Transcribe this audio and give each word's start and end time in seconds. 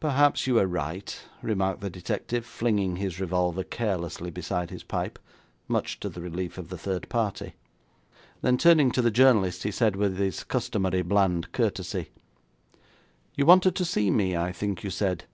'Perhaps 0.00 0.46
you 0.46 0.58
are 0.58 0.66
right,' 0.66 1.22
remarked 1.40 1.80
the 1.80 1.88
detective, 1.88 2.44
flinging 2.44 2.96
his 2.96 3.18
revolver 3.18 3.64
carelessly 3.64 4.30
beside 4.30 4.68
his 4.68 4.82
pipe, 4.82 5.18
much 5.66 5.98
to 5.98 6.10
the 6.10 6.20
relief 6.20 6.58
of 6.58 6.68
the 6.68 6.76
third 6.76 7.08
party. 7.08 7.54
Then, 8.42 8.58
turning 8.58 8.90
to 8.90 9.00
the 9.00 9.10
journalist, 9.10 9.62
he 9.62 9.70
said, 9.70 9.96
with 9.96 10.18
his 10.18 10.44
customary 10.44 11.00
bland 11.00 11.52
courtesy 11.52 12.10
'You 13.34 13.46
wanted 13.46 13.74
to 13.76 13.84
see 13.86 14.10
me, 14.10 14.36
I 14.36 14.52
think 14.52 14.84
you 14.84 14.90
said. 14.90 15.24